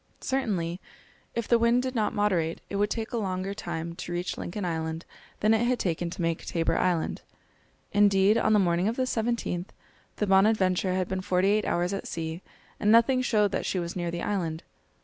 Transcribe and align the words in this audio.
Certainly, 0.21 0.81
if 1.35 1.47
the 1.47 1.59
wind 1.59 1.83
did 1.83 1.93
not 1.93 2.11
moderate, 2.11 2.59
it 2.71 2.77
would 2.77 2.89
take 2.89 3.11
a 3.11 3.17
longer 3.17 3.53
time 3.53 3.93
to 3.97 4.11
reach 4.11 4.35
Lincoln 4.35 4.65
Island 4.65 5.05
than 5.41 5.53
it 5.53 5.63
had 5.67 5.77
taken 5.77 6.09
to 6.09 6.23
make 6.23 6.43
Tabor 6.43 6.75
Island. 6.75 7.21
Indeed, 7.91 8.35
on 8.35 8.53
the 8.53 8.57
morning 8.57 8.87
of 8.87 8.95
the 8.95 9.03
17th, 9.03 9.67
the 10.15 10.25
Bonadventure 10.25 10.95
had 10.95 11.07
been 11.07 11.21
forty 11.21 11.49
eight 11.49 11.65
hours 11.65 11.93
at 11.93 12.07
sea, 12.07 12.41
and 12.79 12.91
nothing 12.91 13.21
showed 13.21 13.51
that 13.51 13.67
she 13.67 13.77
was 13.77 13.95
near 13.95 14.09
the 14.09 14.23
island. 14.23 14.63